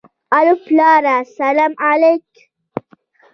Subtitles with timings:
[0.37, 2.27] الو پلاره سلام عليک.